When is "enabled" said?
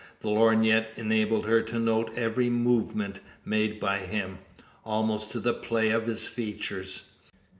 0.97-1.45